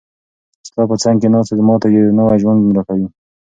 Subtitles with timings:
[0.67, 3.07] ستا په څنګ کې ناسته، ما ته یو نوی ژوند راکوي.